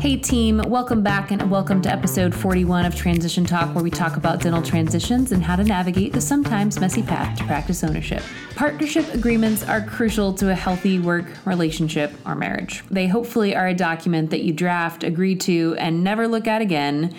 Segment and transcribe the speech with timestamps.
[0.00, 4.16] Hey, team, welcome back and welcome to episode 41 of Transition Talk, where we talk
[4.16, 8.22] about dental transitions and how to navigate the sometimes messy path to practice ownership.
[8.56, 12.82] Partnership agreements are crucial to a healthy work relationship or marriage.
[12.90, 17.14] They hopefully are a document that you draft, agree to, and never look at again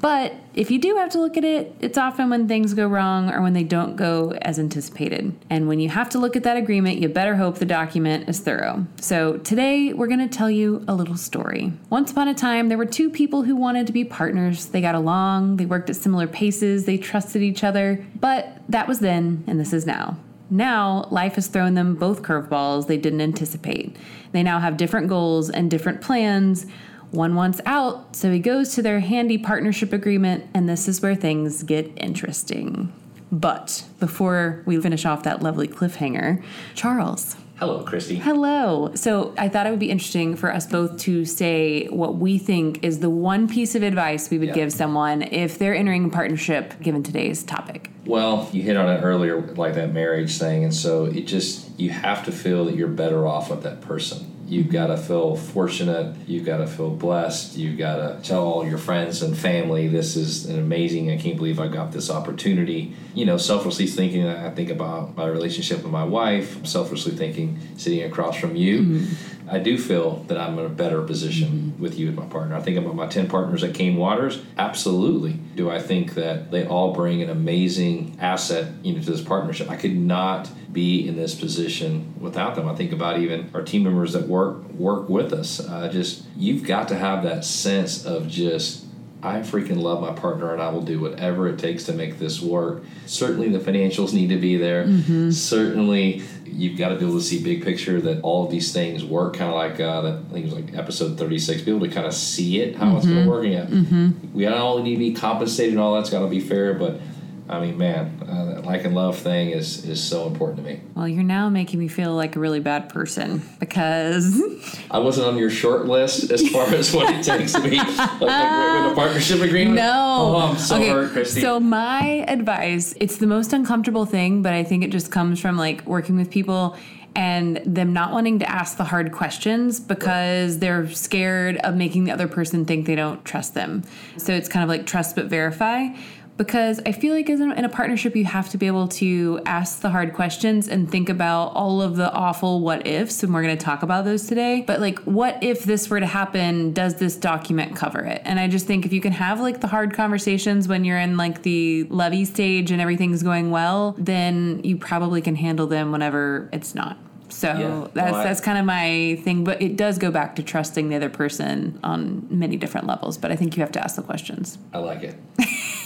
[0.00, 3.30] but if you do have to look at it, it's often when things go wrong
[3.30, 5.34] or when they don't go as anticipated.
[5.48, 8.40] And when you have to look at that agreement, you better hope the document is
[8.40, 8.86] thorough.
[9.00, 11.72] So today we're going to tell you a little story.
[11.88, 14.66] Once upon a time, there were two people who wanted to be partners.
[14.66, 18.04] They got along, they worked at similar paces, they trusted each other.
[18.20, 20.18] But that was then, and this is now.
[20.48, 23.96] Now, life has thrown them both curveballs they didn't anticipate.
[24.32, 26.66] They now have different goals and different plans
[27.16, 31.14] one wants out, so he goes to their handy partnership agreement, and this is where
[31.14, 32.92] things get interesting.
[33.32, 36.44] But before we finish off that lovely cliffhanger,
[36.74, 37.36] Charles.
[37.58, 38.16] Hello, Christy.
[38.16, 38.92] Hello.
[38.94, 42.84] So I thought it would be interesting for us both to say what we think
[42.84, 44.54] is the one piece of advice we would yeah.
[44.54, 47.90] give someone if they're entering a partnership given today's topic.
[48.04, 50.64] Well, you hit on it earlier, like that marriage thing.
[50.64, 54.35] And so it just, you have to feel that you're better off with that person
[54.46, 56.16] You've got to feel fortunate.
[56.26, 57.56] You've got to feel blessed.
[57.56, 61.36] You've got to tell all your friends and family, this is an amazing, I can't
[61.36, 62.94] believe I got this opportunity.
[63.14, 68.02] You know, selfishly thinking, I think about my relationship with my wife, selfishly thinking, sitting
[68.04, 68.82] across from you.
[68.82, 71.82] Mm-hmm I do feel that I'm in a better position mm-hmm.
[71.82, 72.56] with you as my partner.
[72.56, 74.42] I think about my 10 partners at Cain Watters.
[74.58, 75.32] Absolutely.
[75.54, 79.70] Do I think that they all bring an amazing asset you know, to this partnership?
[79.70, 82.68] I could not be in this position without them.
[82.68, 85.60] I think about even our team members that work work with us.
[85.60, 88.85] Uh, just you've got to have that sense of just
[89.22, 92.40] I freaking love my partner and I will do whatever it takes to make this
[92.40, 92.84] work.
[93.06, 94.84] Certainly, the financials need to be there.
[94.84, 95.30] Mm-hmm.
[95.30, 99.04] Certainly, you've got to be able to see big picture that all of these things
[99.04, 99.34] work.
[99.34, 101.62] Kind of like uh, that, I think it was like episode thirty six.
[101.62, 102.96] Be able to kind of see it how mm-hmm.
[102.96, 103.46] it's going to work.
[103.46, 104.34] Yeah, mm-hmm.
[104.34, 107.00] we don't all need to be compensated and all that's got to be fair, but
[107.48, 110.80] I mean, man, uh, that like and love thing is is so important to me.
[110.94, 114.42] Well, you're now making me feel like a really bad person because
[114.90, 118.20] I wasn't on your short list as far as what it takes to be like,
[118.20, 119.76] with a partnership agreement.
[119.76, 120.88] No, oh, I'm so okay.
[120.88, 121.40] hurt, Christy.
[121.40, 125.56] So my advice, it's the most uncomfortable thing, but I think it just comes from
[125.56, 126.76] like working with people
[127.16, 132.10] and them not wanting to ask the hard questions because they're scared of making the
[132.10, 133.82] other person think they don't trust them.
[134.18, 135.88] So it's kind of like trust but verify
[136.36, 139.90] because I feel like in a partnership, you have to be able to ask the
[139.90, 143.22] hard questions and think about all of the awful what ifs.
[143.22, 144.62] And we're going to talk about those today.
[144.66, 146.72] But, like, what if this were to happen?
[146.72, 148.22] Does this document cover it?
[148.24, 151.16] And I just think if you can have like the hard conversations when you're in
[151.16, 156.48] like the levy stage and everything's going well, then you probably can handle them whenever
[156.52, 156.98] it's not.
[157.36, 157.88] So yeah.
[157.92, 160.88] that's well, I, that's kind of my thing, but it does go back to trusting
[160.88, 163.18] the other person on many different levels.
[163.18, 164.56] But I think you have to ask the questions.
[164.72, 165.16] I like it.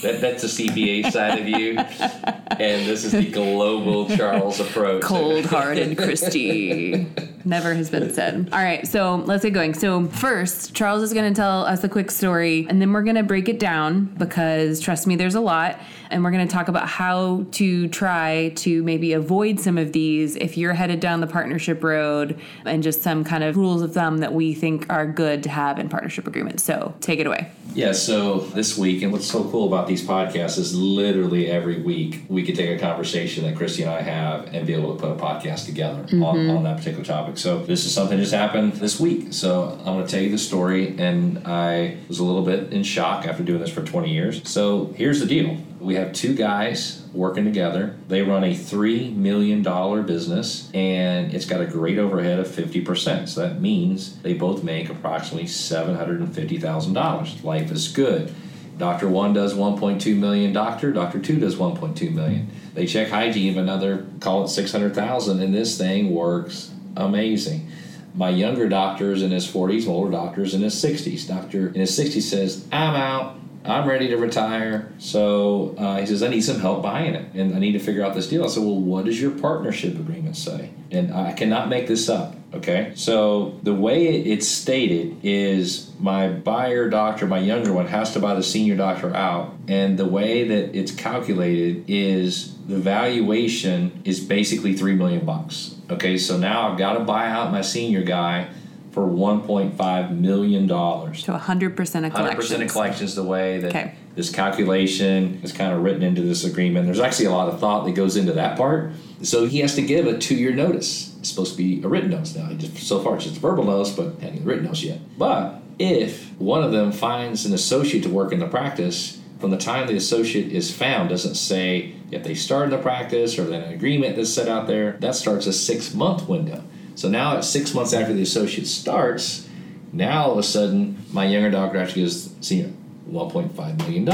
[0.01, 5.03] that, that's the CPA side of you, and this is the global Charles approach.
[5.03, 7.05] Cold-hearted Christy.
[7.43, 8.47] Never has been said.
[8.53, 9.73] All right, so let's get going.
[9.73, 13.17] So first, Charles is going to tell us a quick story, and then we're going
[13.17, 15.81] to break it down because trust me, there's a lot
[16.11, 20.35] and we're going to talk about how to try to maybe avoid some of these
[20.35, 24.19] if you're headed down the partnership road and just some kind of rules of thumb
[24.19, 26.63] that we think are good to have in partnership agreements.
[26.63, 27.49] So take it away.
[27.73, 32.23] Yeah, so this week, and what's so cool about these podcasts is literally every week
[32.27, 35.11] we could take a conversation that Christy and I have and be able to put
[35.11, 36.21] a podcast together mm-hmm.
[36.21, 37.37] on, on that particular topic.
[37.37, 39.31] So this is something that just happened this week.
[39.31, 42.83] So I'm going to tell you the story, and I was a little bit in
[42.83, 44.47] shock after doing this for 20 years.
[44.49, 47.95] So here's the deal we have two guys working together.
[48.07, 49.63] They run a $3 million
[50.05, 53.27] business and it's got a great overhead of 50%.
[53.27, 57.43] So that means they both make approximately $750,000.
[57.43, 58.31] Life is good.
[58.77, 62.49] Doctor 1 does 1.2 million, doctor, doctor 2 does 1.2 million.
[62.73, 67.69] They check hygiene of another, call it 600,000 and this thing works amazing.
[68.13, 71.27] My younger doctor is in his 40s, my older doctor is in his 60s.
[71.27, 74.91] Doctor in his 60s says, I'm out I'm ready to retire.
[74.97, 78.03] So uh, he says, I need some help buying it and I need to figure
[78.03, 78.43] out this deal.
[78.43, 80.71] I said, Well, what does your partnership agreement say?
[80.89, 82.35] And I cannot make this up.
[82.53, 82.91] Okay.
[82.95, 88.33] So the way it's stated is my buyer doctor, my younger one, has to buy
[88.33, 89.55] the senior doctor out.
[89.67, 95.75] And the way that it's calculated is the valuation is basically three million bucks.
[95.89, 96.17] Okay.
[96.17, 98.49] So now I've got to buy out my senior guy
[98.91, 101.23] for 1.5 million dollars.
[101.23, 102.51] So 100% of collections.
[102.51, 103.95] 100% of collections the way that okay.
[104.15, 106.85] this calculation is kind of written into this agreement.
[106.85, 108.91] There's actually a lot of thought that goes into that part.
[109.23, 111.15] So he has to give a two-year notice.
[111.19, 112.49] It's supposed to be a written notice now.
[112.75, 114.99] So far it's just a verbal notice, but hadn't written notice yet.
[115.17, 119.57] But if one of them finds an associate to work in the practice, from the
[119.57, 123.73] time the associate is found, doesn't say if they started the practice or then an
[123.73, 126.63] agreement that's set out there, that starts a six month window.
[127.01, 129.49] So now at six months after the associate starts,
[129.91, 132.71] now all of a sudden my younger doctor actually gives senior
[133.09, 134.05] $1.5 million.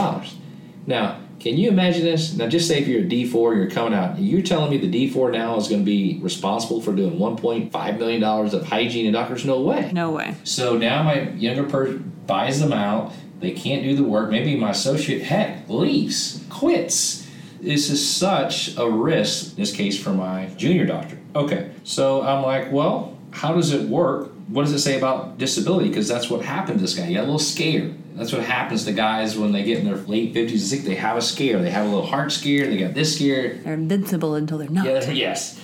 [0.85, 2.37] Now, can you imagine this?
[2.37, 5.33] Now, just say if you're a D4, you're coming out, you're telling me the D4
[5.33, 9.43] now is going to be responsible for doing $1.5 million of hygiene and doctors?
[9.43, 9.91] No way.
[9.91, 10.35] No way.
[10.45, 13.11] So now my younger person buys them out.
[13.41, 14.31] They can't do the work.
[14.31, 17.26] Maybe my associate, heck, leaves, quits.
[17.61, 21.17] This is such a risk, in this case, for my junior doctor.
[21.35, 24.31] Okay, so I'm like, well, how does it work?
[24.47, 25.89] What does it say about disability?
[25.89, 27.03] Because that's what happened to this guy.
[27.03, 27.95] He got a little scared.
[28.15, 30.85] That's what happens to guys when they get in their late 50s and 60s.
[30.85, 31.61] They have a scare.
[31.61, 32.65] They have a little heart scare.
[32.67, 33.55] They got this scare.
[33.55, 34.85] They're invincible until they're not.
[34.85, 35.59] Yeah, yes.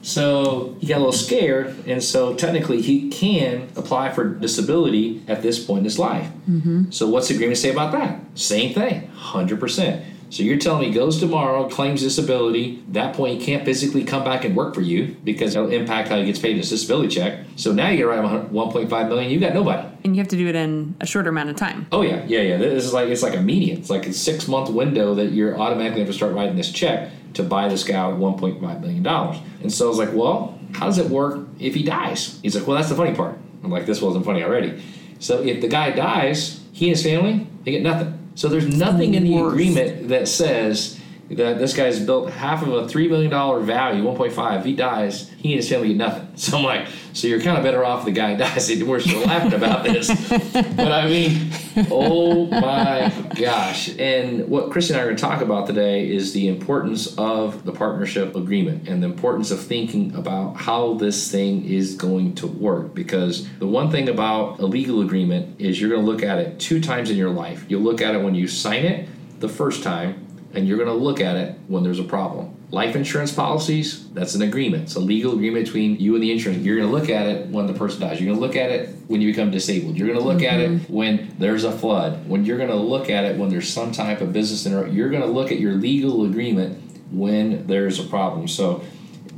[0.00, 5.42] So he got a little scared, and so technically he can apply for disability at
[5.42, 6.30] this point in his life.
[6.48, 6.90] Mm-hmm.
[6.90, 8.20] So what's the agreement say about that?
[8.34, 10.04] Same thing, hundred percent.
[10.30, 12.82] So you're telling me he goes tomorrow, claims disability.
[12.88, 16.18] That point, he can't physically come back and work for you because it'll impact how
[16.18, 17.46] he gets paid his disability check.
[17.56, 19.30] So now you got to write 1.5 million.
[19.30, 19.88] You got nobody.
[20.04, 21.86] And you have to do it in a shorter amount of time.
[21.92, 22.56] Oh yeah, yeah, yeah.
[22.58, 23.78] This is like it's like immediate.
[23.78, 27.10] It's like a six month window that you're automatically have to start writing this check
[27.34, 29.38] to buy this guy out 1.5 million dollars.
[29.62, 32.38] And so I was like, well, how does it work if he dies?
[32.42, 33.38] He's like, well, that's the funny part.
[33.64, 34.82] I'm like, this wasn't funny already.
[35.18, 38.30] So if the guy dies, he and his family they get nothing.
[38.34, 40.97] So there's nothing in the agreement that says
[41.30, 44.64] that this guy's built half of a three million dollar value, 1.5.
[44.64, 46.28] He dies, he and his family get nothing.
[46.38, 48.70] So I'm like, so you're kind of better off if the guy dies.
[48.80, 50.06] We're still laughing about this,
[50.52, 51.50] but I mean,
[51.90, 53.88] oh my gosh!
[53.98, 57.64] And what Chris and I are going to talk about today is the importance of
[57.64, 62.46] the partnership agreement and the importance of thinking about how this thing is going to
[62.46, 62.94] work.
[62.94, 66.60] Because the one thing about a legal agreement is you're going to look at it
[66.60, 67.64] two times in your life.
[67.68, 69.08] You'll look at it when you sign it
[69.40, 72.54] the first time and you're going to look at it when there's a problem.
[72.70, 74.84] Life insurance policies, that's an agreement.
[74.84, 76.62] It's a legal agreement between you and the insurance.
[76.62, 78.20] You're going to look at it when the person dies.
[78.20, 79.96] You're going to look at it when you become disabled.
[79.96, 80.92] You're going to look at it mm-hmm.
[80.92, 82.28] when there's a flood.
[82.28, 84.94] When you're going to look at it when there's some type of business interruption.
[84.94, 88.48] You're going to look at your legal agreement when there's a problem.
[88.48, 88.84] So,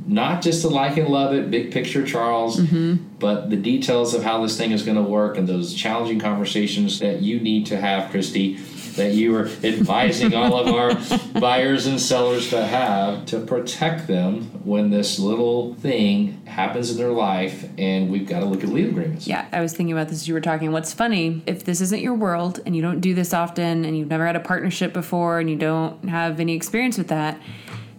[0.07, 3.05] not just to like and love it, big picture, Charles, mm-hmm.
[3.19, 6.99] but the details of how this thing is going to work and those challenging conversations
[6.99, 8.57] that you need to have, Christy,
[8.95, 14.43] that you are advising all of our buyers and sellers to have to protect them
[14.65, 18.91] when this little thing happens in their life and we've got to look at legal
[18.91, 19.27] agreements.
[19.27, 20.71] Yeah, I was thinking about this as you were talking.
[20.71, 24.09] What's funny, if this isn't your world and you don't do this often and you've
[24.09, 27.41] never had a partnership before and you don't have any experience with that,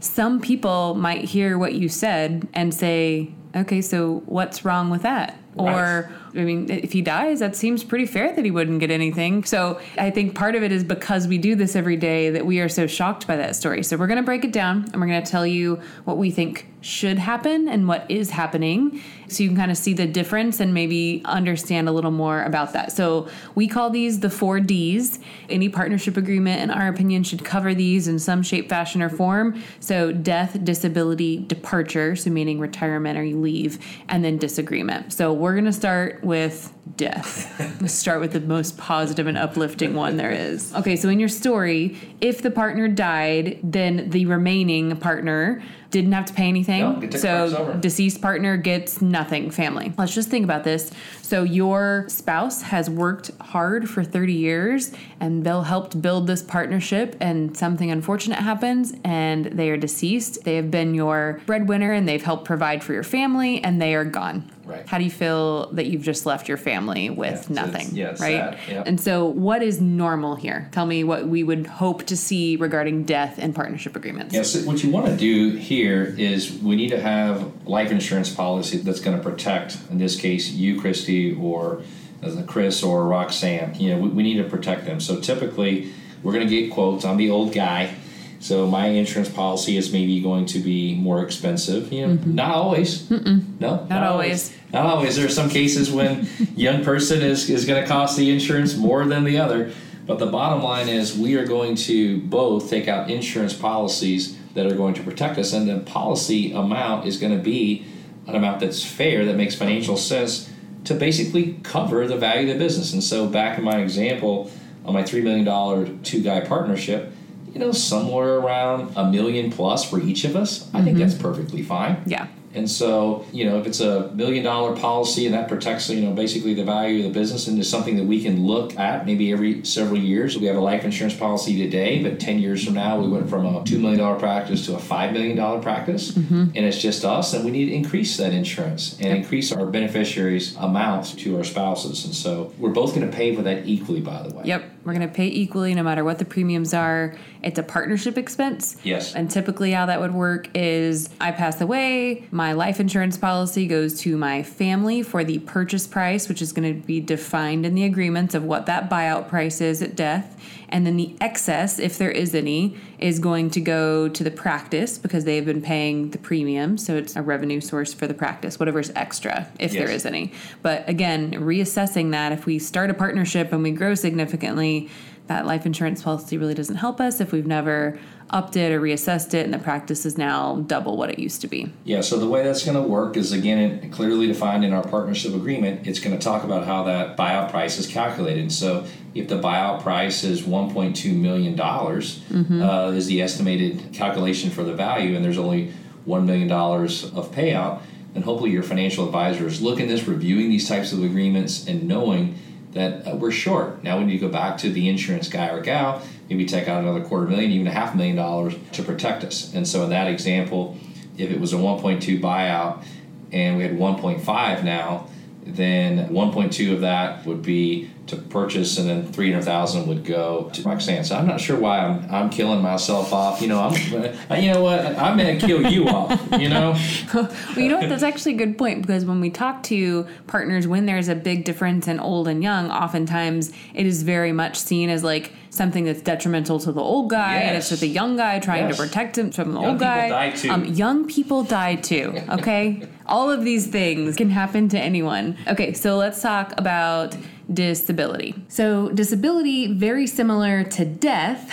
[0.00, 5.38] some people might hear what you said and say, okay, so what's wrong with that?
[5.54, 9.44] Or, I mean, if he dies, that seems pretty fair that he wouldn't get anything.
[9.44, 12.60] So I think part of it is because we do this every day that we
[12.60, 13.82] are so shocked by that story.
[13.82, 16.30] So we're going to break it down and we're going to tell you what we
[16.30, 20.60] think should happen and what is happening so you can kind of see the difference
[20.60, 22.92] and maybe understand a little more about that.
[22.92, 25.18] So we call these the four Ds.
[25.48, 29.62] Any partnership agreement, in our opinion, should cover these in some shape, fashion, or form.
[29.80, 33.78] So death, disability, departure, so meaning retirement or you leave,
[34.08, 35.12] and then disagreement.
[35.12, 37.52] So we're going to start with death.
[37.80, 40.72] Let's start with the most positive and uplifting one there is.
[40.72, 46.26] Okay, so in your story, if the partner died, then the remaining partner didn't have
[46.26, 46.80] to pay anything.
[46.80, 47.72] No, get to cross over.
[47.72, 50.90] so deceased partner gets nothing family let's just think about this
[51.20, 57.14] so your spouse has worked hard for 30 years and they'll helped build this partnership
[57.20, 62.24] and something unfortunate happens and they are deceased they have been your breadwinner and they've
[62.24, 64.86] helped provide for your family and they are gone Right.
[64.86, 68.58] how do you feel that you've just left your family with Yeah, nothing yeah, right
[68.68, 68.82] yeah.
[68.86, 73.04] and so what is normal here tell me what we would hope to see regarding
[73.04, 77.00] death and partnership agreements Yes, what you want to do here is we need to
[77.00, 81.82] have life insurance policy that's going to protect, in this case, you, Christy, or
[82.22, 83.74] as Chris or Roxanne.
[83.74, 85.00] You know, we, we need to protect them.
[85.00, 85.92] So typically,
[86.22, 87.04] we're going to get quotes.
[87.04, 87.94] I'm the old guy,
[88.42, 91.92] so my insurance policy is maybe going to be more expensive.
[91.92, 92.34] You know, mm-hmm.
[92.34, 93.08] not always.
[93.08, 94.52] No, not, always.
[94.72, 95.14] Not always.
[95.14, 99.04] There are some cases when young person is, is going to cost the insurance more
[99.04, 99.72] than the other.
[100.06, 104.66] But the bottom line is we are going to both take out insurance policies that
[104.66, 107.86] are going to protect us, and the policy amount is going to be
[108.26, 110.50] an amount that's fair, that makes financial sense
[110.82, 112.92] to basically cover the value of the business.
[112.92, 114.50] And so, back in my example
[114.84, 117.12] on my $3 million two two guy partnership,
[117.52, 121.62] you know, somewhere around a million plus for each of us, I think that's perfectly
[121.62, 122.02] fine.
[122.06, 126.02] yeah And so, you know, if it's a million dollar policy and that protects, you
[126.02, 129.06] know, basically the value of the business and is something that we can look at
[129.06, 130.36] maybe every several years.
[130.38, 133.46] We have a life insurance policy today, but 10 years from now, we went from
[133.46, 136.12] a $2 million practice to a $5 million practice.
[136.12, 136.42] Mm-hmm.
[136.54, 139.16] And it's just us, and we need to increase that insurance and yep.
[139.16, 142.04] increase our beneficiaries' amounts to our spouses.
[142.04, 144.44] And so we're both going to pay for that equally, by the way.
[144.44, 144.64] Yep.
[144.84, 147.16] We're going to pay equally no matter what the premiums are.
[147.42, 148.76] It's a partnership expense.
[148.82, 149.14] Yes.
[149.14, 153.98] And typically, how that would work is I pass away, my life insurance policy goes
[154.00, 157.84] to my family for the purchase price, which is going to be defined in the
[157.84, 160.36] agreements of what that buyout price is at death.
[160.68, 164.98] And then the excess, if there is any, is going to go to the practice
[164.98, 166.78] because they've been paying the premium.
[166.78, 169.84] So it's a revenue source for the practice, whatever's extra, if yes.
[169.84, 170.32] there is any.
[170.62, 174.88] But again, reassessing that if we start a partnership and we grow significantly,
[175.26, 177.98] that life insurance policy really doesn't help us if we've never
[178.30, 181.46] upped it or reassessed it and the practice is now double what it used to
[181.46, 181.70] be.
[181.84, 185.34] Yeah, so the way that's going to work is again clearly defined in our partnership
[185.34, 185.86] agreement.
[185.86, 188.50] It's going to talk about how that buyout price is calculated.
[188.50, 192.62] So if the buyout price is 1.2 million dollars mm-hmm.
[192.62, 195.72] uh, is the estimated calculation for the value and there's only
[196.04, 197.80] 1 million dollars of payout,
[198.14, 202.38] then hopefully your financial advisor is looking this, reviewing these types of agreements and knowing
[202.72, 203.82] that uh, we're short.
[203.82, 206.82] Now we need to go back to the insurance guy or gal, maybe take out
[206.82, 209.54] another quarter million, even a half million dollars to protect us.
[209.54, 210.76] And so in that example,
[211.16, 212.82] if it was a 1.2 buyout
[213.30, 215.08] and we had 1.5 now,
[215.44, 221.04] then 1.2 of that would be to purchase, and then 300,000 would go to Roxanne.
[221.04, 223.40] So I'm not sure why I'm, I'm killing myself off.
[223.40, 224.84] You know, I'm, you know what?
[224.84, 226.20] I'm to kill you off.
[226.38, 226.76] You know.
[227.14, 227.88] well, you know what?
[227.88, 231.44] That's actually a good point because when we talk to partners, when there's a big
[231.44, 236.00] difference in old and young, oftentimes it is very much seen as like something that's
[236.00, 237.44] detrimental to the old guy, yes.
[237.44, 238.76] and it's just a young guy trying yes.
[238.76, 240.08] to protect him from the young old guy.
[240.08, 240.50] Die too.
[240.50, 242.18] Um, young people die too.
[242.30, 245.36] Okay, all of these things can happen to anyone.
[245.46, 247.14] Okay, so let's talk about
[247.52, 248.34] disability.
[248.48, 251.50] So, disability, very similar to death.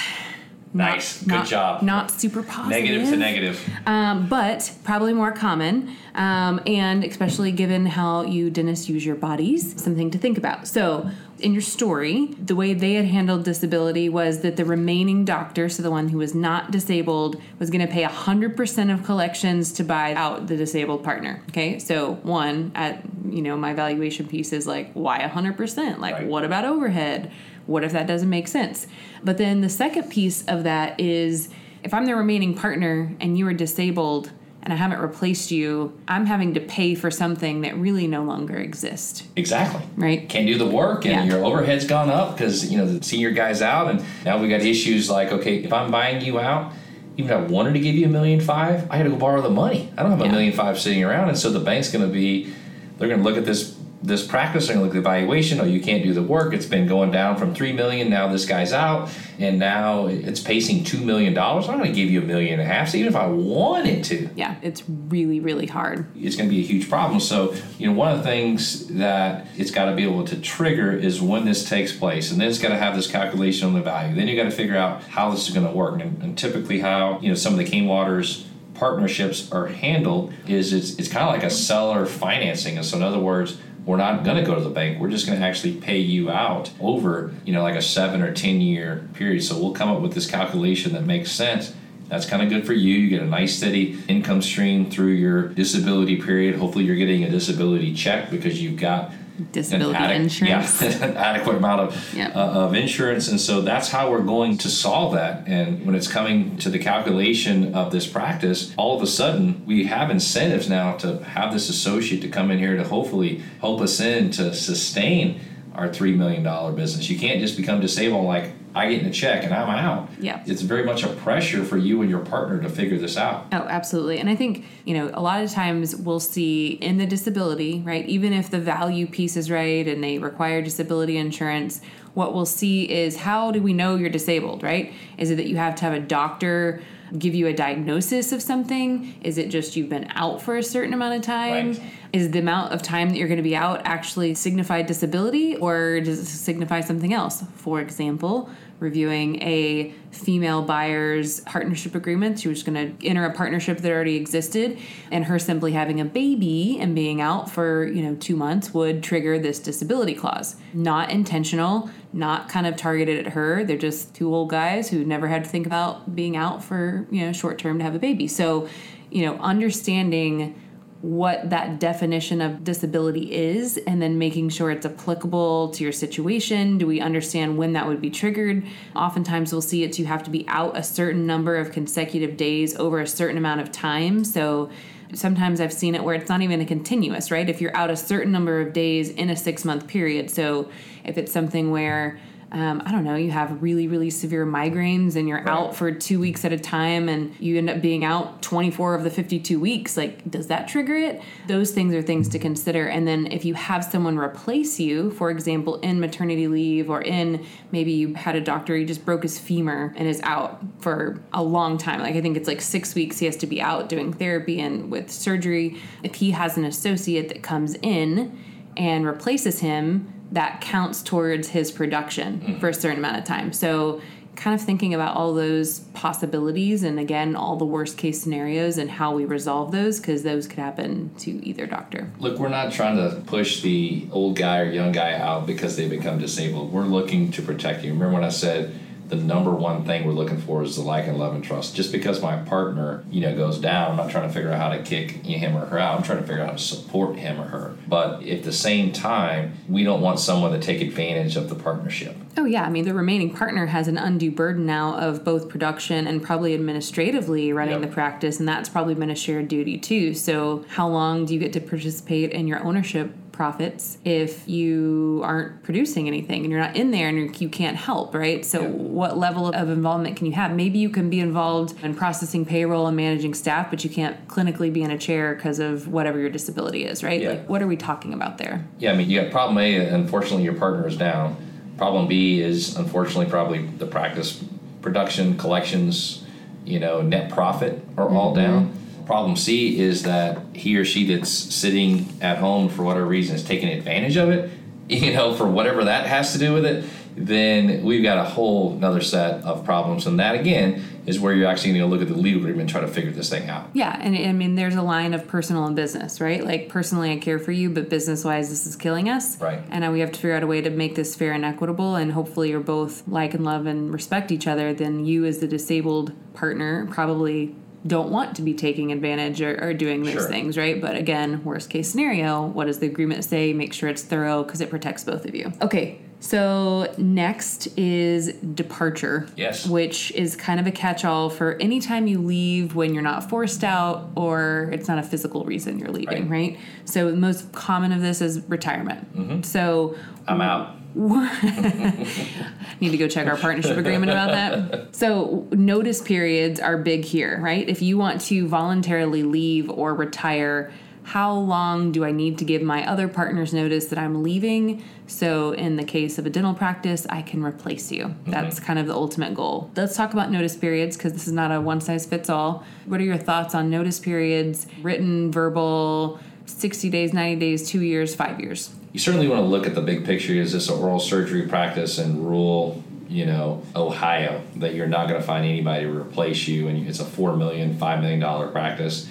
[0.73, 1.25] Nice.
[1.25, 1.81] Not, Good not, job.
[1.81, 2.83] Not super positive.
[2.83, 3.69] Negative to negative.
[3.87, 5.95] Um, but probably more common.
[6.13, 10.67] Um, and especially given how you dentists use your bodies, something to think about.
[10.67, 15.69] So, in your story, the way they had handled disability was that the remaining doctor,
[15.69, 19.83] so the one who was not disabled, was going to pay 100% of collections to
[19.83, 21.41] buy out the disabled partner.
[21.49, 25.99] Okay, so one, at you know, my valuation piece is like, why 100%?
[25.99, 26.27] Like, right.
[26.27, 27.31] what about overhead?
[27.65, 28.87] What if that doesn't make sense?
[29.23, 31.49] But then the second piece of that is
[31.83, 36.25] if I'm the remaining partner and you are disabled, and I haven't replaced you, I'm
[36.25, 39.23] having to pay for something that really no longer exists.
[39.35, 39.81] Exactly.
[39.95, 40.27] Right.
[40.27, 41.35] Can't do the work, and yeah.
[41.37, 44.61] your overhead's gone up because you know the senior guy's out, and now we got
[44.61, 46.73] issues like, okay, if I'm buying you out,
[47.17, 49.41] even if I wanted to give you a million five, I had to go borrow
[49.41, 49.91] the money.
[49.97, 50.31] I don't have a yeah.
[50.31, 52.53] million five sitting around, and so the bank's going to be,
[52.97, 55.59] they're going to look at this this practice and look at the evaluation.
[55.59, 56.53] Oh, you can't do the work.
[56.53, 58.09] It's been going down from three million.
[58.09, 61.67] Now this guy's out, and now it's pacing two million dollars.
[61.67, 62.89] I'm going to give you a million and a half.
[62.89, 66.05] So even if I wanted to, yeah, it's really really hard.
[66.15, 67.19] It's going to be a huge problem.
[67.19, 70.93] So you know, one of the things that it's got to be able to trigger
[70.93, 73.81] is when this takes place, and then it's got to have this calculation on the
[73.81, 74.15] value.
[74.15, 76.79] Then you got to figure out how this is going to work, and, and typically
[76.79, 81.27] how you know some of the Cain Watters partnerships are handled is it's, it's kind
[81.27, 82.77] of like a seller financing.
[82.77, 83.57] And so in other words
[83.89, 84.99] we're not going to go to the bank.
[84.99, 88.31] We're just going to actually pay you out over, you know, like a seven or
[88.31, 89.41] 10 year period.
[89.41, 91.73] So we'll come up with this calculation that makes sense.
[92.07, 92.93] That's kind of good for you.
[92.93, 96.57] You get a nice steady income stream through your disability period.
[96.57, 99.11] Hopefully, you're getting a disability check because you've got
[99.51, 100.81] disability an insurance.
[100.81, 102.35] Yeah, an adequate amount of, yep.
[102.35, 103.27] uh, of insurance.
[103.27, 105.47] And so that's how we're going to solve that.
[105.47, 109.85] And when it's coming to the calculation of this practice, all of a sudden we
[109.85, 113.99] have incentives now to have this associate to come in here to hopefully help us
[113.99, 115.39] in to sustain
[115.79, 116.43] our $3 million
[116.75, 117.09] business.
[117.09, 120.09] You can't just become disabled like, I get in a check and I'm out.
[120.19, 120.43] Yeah.
[120.45, 123.47] It's very much a pressure for you and your partner to figure this out.
[123.51, 124.19] Oh, absolutely.
[124.19, 128.05] And I think, you know, a lot of times we'll see in the disability, right,
[128.07, 131.81] even if the value piece is right and they require disability insurance,
[132.13, 134.93] what we'll see is how do we know you're disabled, right?
[135.17, 136.81] Is it that you have to have a doctor
[137.17, 139.19] give you a diagnosis of something?
[139.23, 141.71] Is it just you've been out for a certain amount of time?
[141.71, 141.81] Right.
[142.11, 146.01] Is the amount of time that you're going to be out actually signify disability or
[146.01, 147.43] does it signify something else?
[147.57, 148.49] For example,
[148.79, 152.39] reviewing a female buyer's partnership agreement.
[152.39, 154.79] She was going to enter a partnership that already existed,
[155.11, 159.03] and her simply having a baby and being out for you know two months would
[159.03, 160.55] trigger this disability clause.
[160.73, 163.63] Not intentional, not kind of targeted at her.
[163.63, 167.25] They're just two old guys who never had to think about being out for you
[167.25, 168.27] know short term to have a baby.
[168.27, 168.69] So,
[169.11, 170.55] you know, understanding
[171.01, 176.77] what that definition of disability is and then making sure it's applicable to your situation.
[176.77, 178.65] Do we understand when that would be triggered?
[178.95, 182.75] Oftentimes we'll see it's you have to be out a certain number of consecutive days
[182.75, 184.25] over a certain amount of time.
[184.25, 184.69] So
[185.13, 187.49] sometimes I've seen it where it's not even a continuous, right?
[187.49, 190.29] If you're out a certain number of days in a six month period.
[190.29, 190.69] So
[191.05, 192.19] if it's something where
[192.51, 195.47] um, I don't know, you have really, really severe migraines and you're right.
[195.47, 199.03] out for two weeks at a time and you end up being out 24 of
[199.03, 201.21] the 52 weeks, like, does that trigger it?
[201.47, 202.87] Those things are things to consider.
[202.87, 207.45] And then if you have someone replace you, for example, in maternity leave or in
[207.71, 211.43] maybe you had a doctor, he just broke his femur and is out for a
[211.43, 212.01] long time.
[212.01, 214.89] Like, I think it's like six weeks he has to be out doing therapy and
[214.89, 215.77] with surgery.
[216.01, 218.39] If he has an associate that comes in
[218.75, 222.59] and replaces him, that counts towards his production mm-hmm.
[222.59, 223.53] for a certain amount of time.
[223.53, 224.01] So,
[224.35, 228.89] kind of thinking about all those possibilities and again, all the worst case scenarios and
[228.89, 232.09] how we resolve those because those could happen to either doctor.
[232.19, 235.89] Look, we're not trying to push the old guy or young guy out because they
[235.89, 236.71] become disabled.
[236.71, 237.91] We're looking to protect you.
[237.91, 238.73] Remember when I said,
[239.09, 241.75] the number one thing we're looking for is the like and love and trust.
[241.75, 244.69] Just because my partner, you know, goes down, I'm not trying to figure out how
[244.69, 245.97] to kick him or her out.
[245.97, 247.75] I'm trying to figure out how to support him or her.
[247.87, 252.15] But at the same time, we don't want someone to take advantage of the partnership.
[252.37, 256.05] Oh yeah, I mean the remaining partner has an undue burden now of both production
[256.05, 257.81] and probably administratively running yep.
[257.81, 260.13] the practice, and that's probably been a shared duty too.
[260.13, 265.63] So how long do you get to participate in your ownership profits if you aren't
[265.63, 268.43] producing anything and you're not in there and you can't help, right?
[268.43, 268.67] So, yeah.
[268.67, 270.53] what level of involvement can you have?
[270.53, 274.73] Maybe you can be involved in processing payroll and managing staff, but you can't clinically
[274.73, 277.21] be in a chair because of whatever your disability is, right?
[277.21, 277.29] Yeah.
[277.29, 278.67] Like, what are we talking about there?
[278.77, 281.37] Yeah, I mean, you have problem A, unfortunately, your partner is down.
[281.77, 284.43] Problem B is, unfortunately, probably the practice
[284.81, 286.25] production, collections,
[286.65, 288.17] you know, net profit are mm-hmm.
[288.17, 288.78] all down
[289.09, 293.43] Problem C is that he or she that's sitting at home for whatever reason is
[293.43, 294.51] taking advantage of it,
[294.87, 296.85] you know, for whatever that has to do with it,
[297.15, 300.05] then we've got a whole another set of problems.
[300.05, 302.69] And that again is where you're actually going to look at the legal agreement and
[302.69, 303.71] try to figure this thing out.
[303.73, 306.45] Yeah, and I mean, there's a line of personal and business, right?
[306.45, 309.41] Like personally, I care for you, but business wise, this is killing us.
[309.41, 309.63] Right.
[309.71, 311.95] And we have to figure out a way to make this fair and equitable.
[311.95, 314.71] And hopefully, you're both like and love and respect each other.
[314.71, 319.73] Then you, as the disabled partner, probably don't want to be taking advantage or, or
[319.73, 320.27] doing those sure.
[320.27, 320.81] things, right?
[320.81, 323.53] But again, worst case scenario, what does the agreement say?
[323.53, 325.53] Make sure it's thorough because it protects both of you.
[325.61, 329.27] Okay, so next is departure.
[329.35, 329.65] Yes.
[329.67, 333.63] Which is kind of a catch all for anytime you leave when you're not forced
[333.63, 336.51] out or it's not a physical reason you're leaving, right?
[336.51, 336.59] right?
[336.85, 339.15] So the most common of this is retirement.
[339.15, 339.41] Mm-hmm.
[339.43, 339.95] So
[340.27, 340.75] I'm out.
[342.79, 344.95] Need to go check our partnership agreement about that.
[344.95, 347.67] So, notice periods are big here, right?
[347.67, 350.71] If you want to voluntarily leave or retire,
[351.03, 354.83] how long do I need to give my other partners notice that I'm leaving?
[355.07, 358.05] So, in the case of a dental practice, I can replace you.
[358.05, 358.31] Mm-hmm.
[358.31, 359.71] That's kind of the ultimate goal.
[359.75, 362.63] Let's talk about notice periods because this is not a one size fits all.
[362.85, 368.15] What are your thoughts on notice periods, written, verbal, 60 days, 90 days, two years,
[368.15, 368.71] five years?
[368.91, 370.33] You certainly want to look at the big picture.
[370.33, 375.19] Is this an oral surgery practice in rural, you know, Ohio that you're not going
[375.19, 379.07] to find anybody to replace you, and it's a four million, five million dollar practice?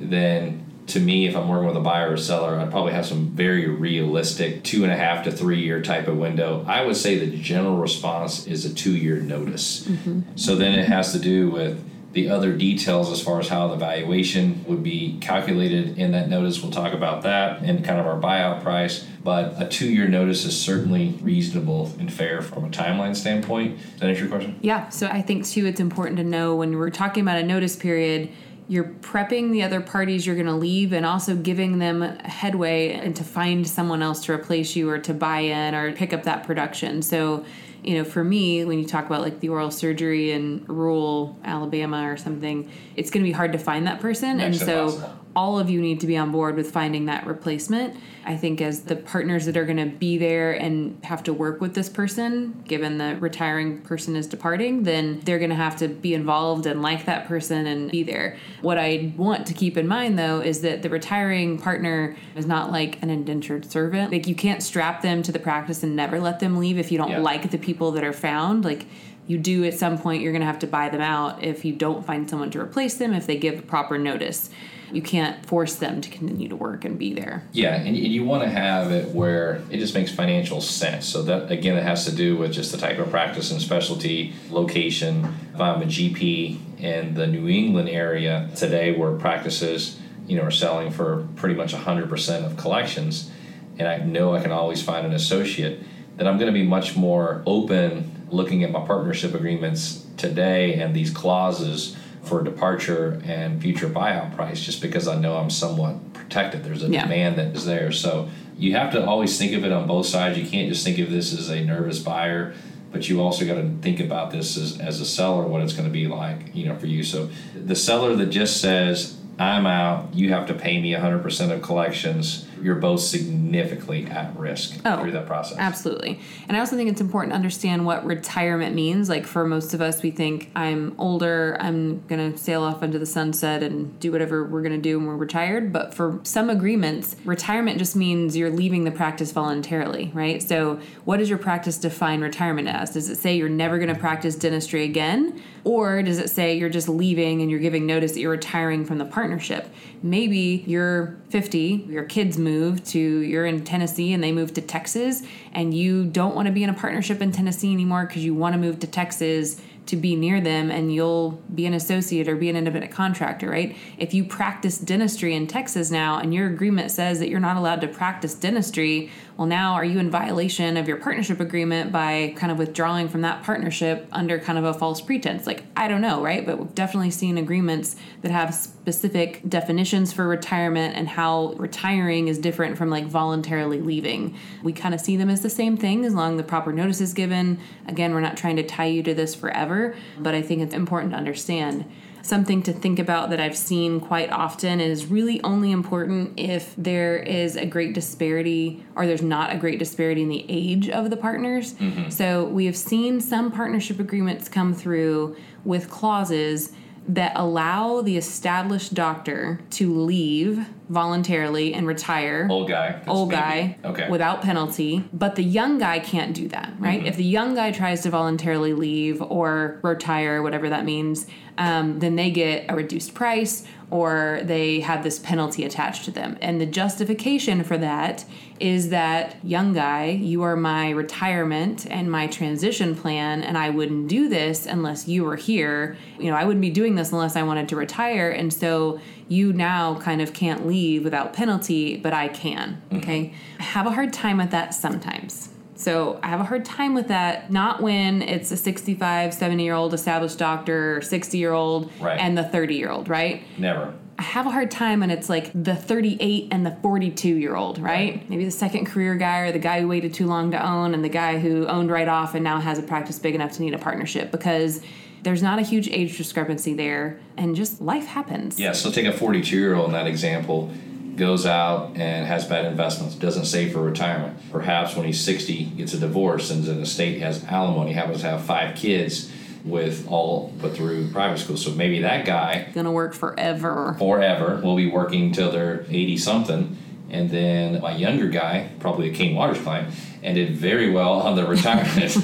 [0.00, 3.28] Then, to me, if I'm working with a buyer or seller, I'd probably have some
[3.28, 6.64] very realistic two and a half to three year type of window.
[6.66, 9.86] I would say the general response is a two year notice.
[9.86, 10.36] Mm-hmm.
[10.36, 13.76] So then it has to do with the other details as far as how the
[13.76, 16.60] valuation would be calculated in that notice.
[16.60, 19.06] We'll talk about that and kind of our buyout price.
[19.22, 23.78] But a two year notice is certainly reasonable and fair from a timeline standpoint.
[23.78, 24.58] Does that answer your question?
[24.60, 24.88] Yeah.
[24.88, 28.30] So I think, too, it's important to know when we're talking about a notice period
[28.70, 33.16] you're prepping the other parties you're going to leave and also giving them headway and
[33.16, 36.44] to find someone else to replace you or to buy in or pick up that
[36.44, 37.02] production.
[37.02, 37.44] So
[37.82, 42.10] you know, for me, when you talk about like the oral surgery in rural Alabama
[42.10, 44.38] or something, it's going to be hard to find that person.
[44.38, 47.26] Makes and so possible all of you need to be on board with finding that
[47.26, 47.96] replacement.
[48.24, 51.60] I think as the partners that are going to be there and have to work
[51.60, 55.88] with this person, given the retiring person is departing, then they're going to have to
[55.88, 58.36] be involved and like that person and be there.
[58.60, 62.70] What I want to keep in mind though is that the retiring partner is not
[62.70, 64.12] like an indentured servant.
[64.12, 66.98] Like you can't strap them to the practice and never let them leave if you
[66.98, 67.20] don't yeah.
[67.20, 68.64] like the people that are found.
[68.64, 68.86] Like
[69.26, 71.72] you do at some point you're going to have to buy them out if you
[71.72, 74.50] don't find someone to replace them if they give proper notice
[74.92, 77.44] you can't force them to continue to work and be there.
[77.52, 81.06] Yeah, and you want to have it where it just makes financial sense.
[81.06, 84.34] So that again, it has to do with just the type of practice and specialty,
[84.50, 85.34] location.
[85.54, 90.50] If I'm a GP in the New England area today, where practices you know, are
[90.50, 93.30] selling for pretty much 100% of collections,
[93.78, 95.80] and I know I can always find an associate,
[96.16, 100.94] then I'm going to be much more open looking at my partnership agreements today and
[100.94, 106.64] these clauses for departure and future buyout price just because I know I'm somewhat protected.
[106.64, 107.02] There's a yeah.
[107.02, 107.92] demand that is there.
[107.92, 110.38] So you have to always think of it on both sides.
[110.38, 112.54] You can't just think of this as a nervous buyer,
[112.92, 115.88] but you also got to think about this as, as a seller, what it's going
[115.88, 117.02] to be like, you know, for you.
[117.02, 121.62] So the seller that just says, I'm out, you have to pay me 100% of
[121.62, 125.58] collections you're both significantly at risk oh, through that process.
[125.58, 126.20] Absolutely.
[126.48, 129.08] And I also think it's important to understand what retirement means.
[129.08, 132.98] Like for most of us, we think I'm older, I'm going to sail off into
[132.98, 135.72] the sunset and do whatever we're going to do when we're retired.
[135.72, 140.42] But for some agreements, retirement just means you're leaving the practice voluntarily, right?
[140.42, 142.90] So, what does your practice define retirement as?
[142.90, 145.42] Does it say you're never going to practice dentistry again?
[145.64, 148.98] Or does it say you're just leaving and you're giving notice that you're retiring from
[148.98, 149.68] the partnership?
[150.02, 152.49] Maybe you're 50, your kids move
[152.86, 156.62] to, you're in Tennessee and they move to Texas, and you don't want to be
[156.62, 159.60] in a partnership in Tennessee anymore because you want to move to Texas
[159.90, 163.76] to be near them and you'll be an associate or be an independent contractor, right?
[163.98, 167.80] If you practice dentistry in Texas now and your agreement says that you're not allowed
[167.80, 172.52] to practice dentistry, well, now are you in violation of your partnership agreement by kind
[172.52, 175.46] of withdrawing from that partnership under kind of a false pretense?
[175.46, 176.44] Like, I don't know, right?
[176.44, 182.36] But we've definitely seen agreements that have specific definitions for retirement and how retiring is
[182.36, 184.36] different from like voluntarily leaving.
[184.62, 187.00] We kind of see them as the same thing as long as the proper notice
[187.00, 187.60] is given.
[187.88, 191.12] Again, we're not trying to tie you to this forever, but I think it's important
[191.12, 191.90] to understand
[192.22, 197.16] something to think about that I've seen quite often is really only important if there
[197.16, 201.16] is a great disparity or there's not a great disparity in the age of the
[201.16, 201.74] partners.
[201.74, 202.10] Mm-hmm.
[202.10, 206.72] So we have seen some partnership agreements come through with clauses
[207.08, 212.48] that allow the established doctor to leave voluntarily and retire.
[212.50, 213.00] Old guy.
[213.06, 213.78] Old guy.
[213.84, 214.10] Okay.
[214.10, 215.08] Without penalty.
[215.12, 216.98] But the young guy can't do that, right?
[216.98, 217.06] Mm-hmm.
[217.06, 222.16] If the young guy tries to voluntarily leave or retire, whatever that means, um, then
[222.16, 226.36] they get a reduced price or they have this penalty attached to them.
[226.40, 228.24] And the justification for that
[228.58, 234.06] is that young guy, you are my retirement and my transition plan, and I wouldn't
[234.08, 235.96] do this unless you were here.
[236.18, 238.30] You know, I wouldn't be doing this unless I wanted to retire.
[238.30, 239.00] And so
[239.30, 242.82] you now kind of can't leave without penalty, but I can.
[242.90, 242.96] Mm-hmm.
[242.96, 243.34] Okay.
[243.60, 245.50] I have a hard time with that sometimes.
[245.76, 247.50] So I have a hard time with that.
[247.50, 252.20] Not when it's a 65, 70 year old established doctor 60 year old right.
[252.20, 253.44] and the 30 year old, right?
[253.56, 253.94] Never.
[254.18, 257.78] I have a hard time when it's like the 38 and the 42 year old,
[257.78, 258.16] right?
[258.16, 258.28] right?
[258.28, 261.04] Maybe the second career guy or the guy who waited too long to own and
[261.04, 263.74] the guy who owned right off and now has a practice big enough to need
[263.74, 264.82] a partnership because
[265.22, 268.58] there's not a huge age discrepancy there and just life happens.
[268.58, 270.72] Yeah, so take a 42 year old in that example
[271.16, 274.38] goes out and has bad investments, doesn't save for retirement.
[274.50, 278.30] Perhaps when he's 60, gets a divorce, and in the state has alimony, happens to
[278.30, 279.30] have five kids
[279.64, 281.58] with all but through private school.
[281.58, 283.94] So maybe that guy gonna work forever.
[283.98, 284.60] Forever.
[284.64, 286.76] Will be working till they're 80 something.
[287.10, 291.36] And then my younger guy, probably a Cain Watters client, and did very well on
[291.36, 292.16] the retirement.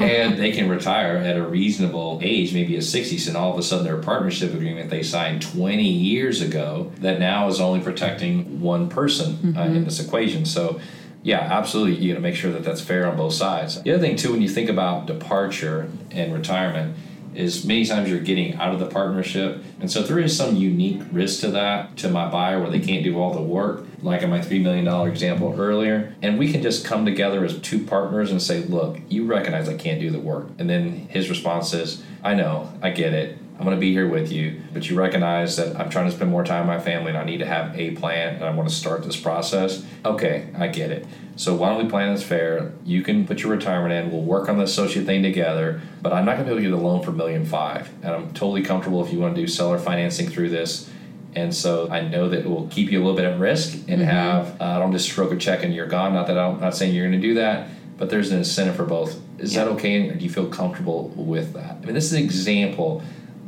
[0.00, 3.62] and they can retire at a reasonable age, maybe at 60s, and all of a
[3.62, 8.88] sudden their partnership agreement they signed 20 years ago that now is only protecting one
[8.88, 9.58] person mm-hmm.
[9.58, 9.84] uh, in mm-hmm.
[9.84, 10.44] this equation.
[10.44, 10.80] So,
[11.22, 11.96] yeah, absolutely.
[11.96, 13.82] You got to make sure that that's fair on both sides.
[13.82, 16.96] The other thing, too, when you think about departure and retirement,
[17.34, 19.62] is many times you're getting out of the partnership.
[19.80, 23.02] And so there is some unique risk to that to my buyer where they can't
[23.02, 26.14] do all the work, like in my $3 million example earlier.
[26.22, 29.76] And we can just come together as two partners and say, look, you recognize I
[29.76, 30.48] can't do the work.
[30.58, 33.38] And then his response is, I know, I get it.
[33.56, 36.28] I'm going to be here with you, but you recognize that I'm trying to spend
[36.28, 38.68] more time with my family and I need to have a plan and I want
[38.68, 39.84] to start this process.
[40.04, 41.06] Okay, I get it.
[41.36, 42.72] So why don't we plan this fair?
[42.84, 44.10] You can put your retirement in.
[44.10, 45.80] We'll work on the associate thing together.
[46.02, 48.12] But I'm not going to be able to get a loan for million five, and
[48.12, 50.90] I'm totally comfortable if you want to do seller financing through this.
[51.36, 54.00] And so I know that it will keep you a little bit at risk and
[54.00, 54.04] mm-hmm.
[54.04, 56.12] have uh, I don't just stroke a check and you're gone.
[56.12, 58.84] Not that I'm not saying you're going to do that, but there's an incentive for
[58.84, 59.20] both.
[59.38, 59.64] Is yeah.
[59.64, 60.08] that okay?
[60.08, 61.78] And do you feel comfortable with that?
[61.82, 63.02] I mean, this is an example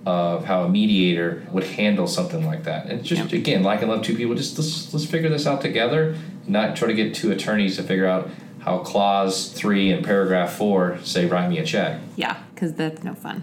[0.05, 2.87] of how a mediator would handle something like that.
[2.87, 3.38] And just yeah.
[3.38, 6.16] again, like and love two people, just let's let's figure this out together
[6.49, 10.99] not try to get two attorneys to figure out how clause three and paragraph four
[11.03, 12.01] say write me a check.
[12.16, 12.37] Yeah.
[12.57, 13.42] Because that's no fun.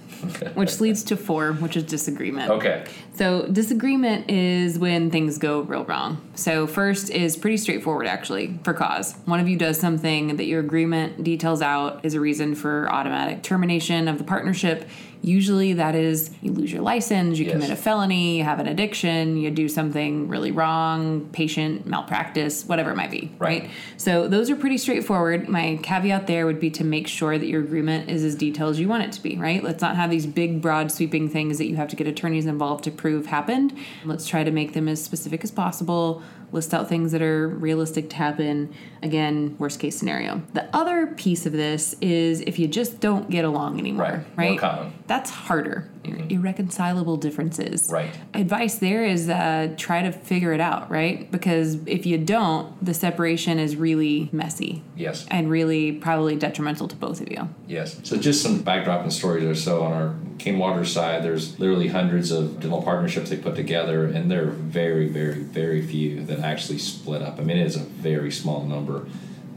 [0.56, 2.49] which leads to four, which is disagreement.
[2.49, 2.84] Okay.
[3.13, 6.19] So, disagreement is when things go real wrong.
[6.34, 9.13] So, first is pretty straightforward actually for cause.
[9.26, 13.43] One of you does something that your agreement details out is a reason for automatic
[13.43, 14.89] termination of the partnership.
[15.25, 17.53] Usually, that is you lose your license, you Yes.
[17.53, 22.91] commit a felony, you have an addiction, you do something really wrong, patient malpractice, whatever
[22.91, 23.62] it might be, Right.
[23.63, 23.69] right?
[23.95, 25.47] So, those are pretty straightforward.
[25.47, 28.79] My caveat there would be to make sure that your agreement is as detailed as
[28.81, 29.63] you want it to be, right?
[29.63, 32.83] Let's not have these big, broad, sweeping things that you have to get attorneys involved
[32.83, 33.73] to prove happened.
[34.03, 36.21] Let's try to make them as specific as possible,
[36.53, 38.73] list out things that are realistic to happen.
[39.01, 40.41] Again, worst case scenario.
[40.53, 44.25] The other piece of this is if you just don't get along anymore, Right.
[44.37, 44.49] right?
[44.51, 44.93] More common.
[45.07, 45.89] That's harder.
[46.29, 47.89] Irreconcilable differences.
[47.91, 48.11] Right.
[48.33, 51.29] Advice there is uh, try to figure it out, right?
[51.31, 55.25] Because if you don't, the separation is really messy Yes.
[55.29, 57.47] and really probably detrimental to both of you.
[57.67, 57.99] Yes.
[58.03, 61.87] So just some backdrop and stories or so on our Cain Watters side, there's literally
[61.87, 66.39] hundreds of dental partnerships they put together, and there are very, very, very few that
[66.43, 67.39] actually split up.
[67.39, 69.08] I mean, it is a very small number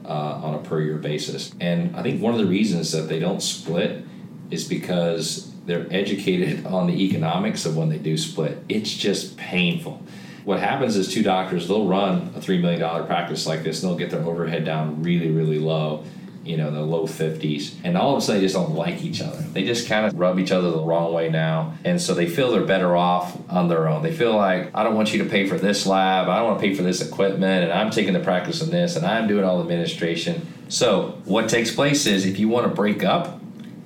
[0.04, 1.52] uh, on a per year basis.
[1.60, 4.04] And I think one of the reasons that they don't split
[4.50, 8.58] is because they're educated on the economics of when they do split.
[8.68, 10.00] It's just painful.
[10.44, 13.98] What happens is two doctors, they'll run a $3 million practice like this, and they'll
[13.98, 16.04] get their overhead down really, really low
[16.46, 17.74] you know, the low 50s.
[17.84, 19.38] And all of a sudden, they just don't like each other.
[19.38, 21.74] They just kind of rub each other the wrong way now.
[21.84, 24.02] And so they feel they're better off on their own.
[24.02, 26.60] They feel like, I don't want you to pay for this lab, I don't want
[26.60, 29.44] to pay for this equipment, and I'm taking the practice in this, and I'm doing
[29.44, 30.46] all the administration.
[30.68, 33.40] So what takes place is if you want to break up,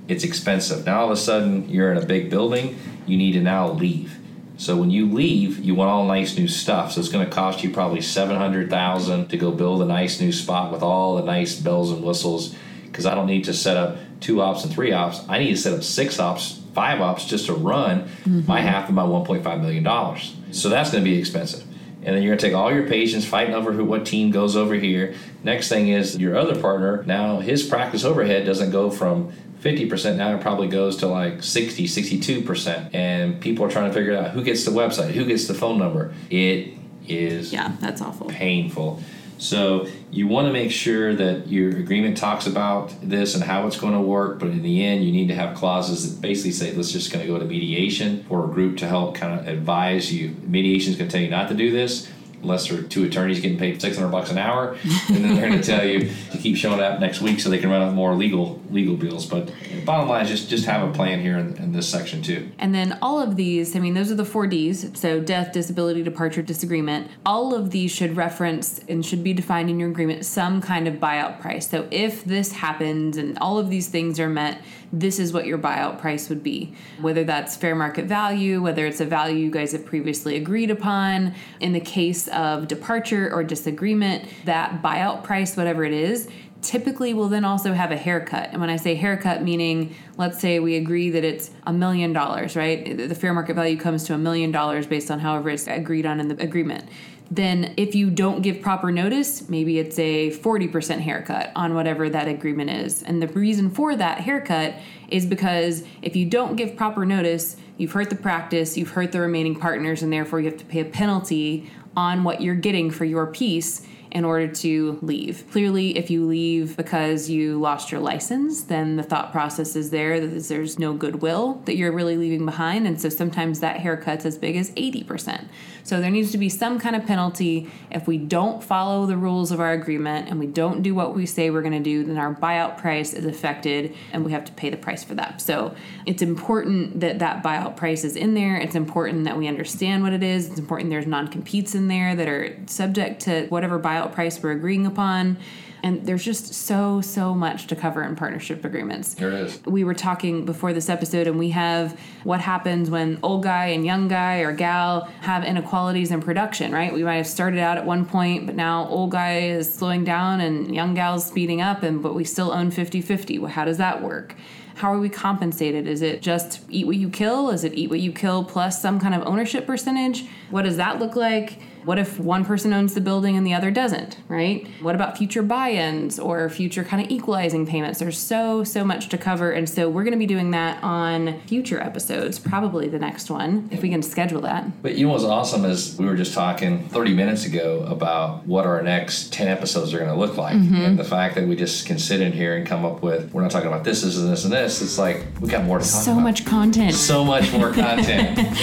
[0.09, 0.87] it's expensive.
[0.87, 4.20] Now all of a sudden, you're in a big building, you need to now leave.
[4.61, 6.93] So when you leave, you want all nice new stuff.
[6.93, 10.21] So it's going to cost you probably seven hundred thousand to go build a nice
[10.21, 12.55] new spot with all the nice bells and whistles.
[12.85, 15.23] Because I don't need to set up two ops and three ops.
[15.31, 18.43] I need to set up six ops, five ops just to run mm-hmm.
[18.47, 20.37] my half of my one point five million dollars.
[20.51, 21.63] So that's going to be expensive.
[22.03, 24.57] And then you're going to take all your patients fighting over who what team goes
[24.57, 25.15] over here.
[25.43, 27.03] Next thing is your other partner.
[27.05, 31.87] Now his practice overhead doesn't go from 50% now it probably goes to like 60
[31.87, 35.55] 62% and people are trying to figure out who gets the website who gets the
[35.55, 36.15] phone number.
[36.31, 36.75] It
[37.07, 38.29] is Yeah, that's awful.
[38.29, 39.03] painful.
[39.39, 43.79] So you want to make sure that your agreement talks about this and how it's
[43.79, 46.73] going to work but in the end you need to have clauses that basically say
[46.73, 50.13] let's just going to go to mediation or a group to help kind of advise
[50.13, 50.37] you.
[50.47, 52.09] Mediation is going to tell you not to do this
[52.43, 54.77] unless are two attorneys getting paid 600 bucks an hour
[55.09, 57.59] and then they're going to tell you to keep showing up next week so they
[57.59, 59.53] can run up more legal legal bills but
[59.85, 62.75] bottom line is just just have a plan here in, in this section too And
[62.75, 64.99] then all of these, I mean, those are the four Ds.
[64.99, 67.11] So death, disability, departure, disagreement.
[67.25, 70.95] All of these should reference and should be defined in your agreement some kind of
[70.95, 71.69] buyout price.
[71.69, 74.61] So if this happens and all of these things are met,
[74.93, 76.75] this is what your buyout price would be.
[77.01, 81.35] Whether that's fair market value, whether it's a value you guys have previously agreed upon.
[81.61, 86.29] In the case of departure or disagreement, that buyout price, whatever it is,
[86.63, 88.51] typically will then also have a haircut.
[88.53, 92.57] And when I say haircut, meaning let's say we agree that it's a million dollars,
[92.57, 92.97] right?
[92.97, 96.21] The fair market value comes to a million dollars based on however it's agreed on
[96.21, 96.85] in the agreement.
[97.33, 102.27] Then, if you don't give proper notice, maybe it's a 40% haircut on whatever that
[102.27, 103.05] agreement is.
[103.05, 104.75] And the reason for that haircut
[105.09, 109.21] is because if you don't give proper notice, you've hurt the practice, you've hurt the
[109.21, 113.05] remaining partners, and therefore you have to pay a penalty on what you're getting for
[113.05, 115.45] your piece in order to leave.
[115.53, 120.21] Clearly, if you leave because you lost your license, then the thought process is there
[120.21, 122.87] that there's no goodwill that you're really leaving behind.
[122.87, 125.47] And so sometimes that haircut's as big as 80%.
[125.85, 129.51] So there needs to be some kind of penalty if we don't follow the rules
[129.51, 132.19] of our agreement and we don't do what we say we're going to do, then
[132.19, 135.41] our buyout price is affected and we have to pay the price for that.
[135.41, 135.75] So
[136.07, 138.57] it's important that that buyout price is in there.
[138.57, 140.49] It's important that we understand what it is.
[140.49, 144.53] It's important there's non competes in there that are subject to whatever buyout price we're
[144.53, 145.39] agreeing upon.
[145.83, 149.15] And there's just so, so much to cover in partnership agreements.
[149.15, 149.65] There is.
[149.65, 153.85] We were talking before this episode, and we have what happens when old guy and
[153.85, 156.93] young guy or gal have inequalities in production, right?
[156.93, 160.41] We might have started out at one point, but now old guy is slowing down
[160.41, 163.39] and young gal's speeding up, and but we still own 50 50.
[163.39, 164.35] Well, how does that work?
[164.75, 165.87] How are we compensated?
[165.87, 167.51] Is it just eat what you kill?
[167.51, 170.27] Is it eat what you kill plus some kind of ownership percentage?
[170.51, 171.59] What does that look like?
[171.85, 174.67] What if one person owns the building and the other doesn't, right?
[174.83, 177.99] What about future buy ins or future kind of equalizing payments?
[177.99, 179.51] There's so, so much to cover.
[179.53, 183.69] And so we're going to be doing that on future episodes, probably the next one,
[183.71, 184.83] if we can schedule that.
[184.83, 188.67] But you know what's awesome is we were just talking 30 minutes ago about what
[188.67, 190.57] our next 10 episodes are going to look like.
[190.57, 190.75] Mm-hmm.
[190.75, 193.43] And the fact that we just can sit in here and come up with, we're
[193.43, 194.83] not talking about this, this, and this, and this.
[194.83, 196.23] it's like we got more to talk So about.
[196.23, 196.95] much content.
[196.95, 198.57] So much more content.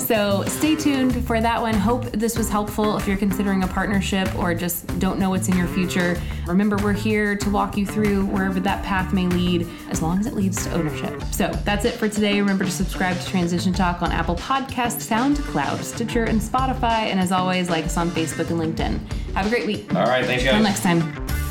[0.00, 1.74] So stay tuned for that one.
[1.74, 5.56] Hope this was helpful if you're considering a partnership or just don't know what's in
[5.56, 6.16] your future.
[6.46, 10.28] Remember, we're here to walk you through wherever that path may lead, as long as
[10.28, 11.20] it leads to ownership.
[11.32, 12.40] So that's it for today.
[12.40, 17.10] Remember to subscribe to Transition Talk on Apple Podcasts, SoundCloud, Stitcher, and Spotify.
[17.10, 19.00] And as always, like us on Facebook and LinkedIn.
[19.34, 19.92] Have a great week.
[19.92, 20.52] All right, thanks, guys.
[20.52, 21.43] Until next time.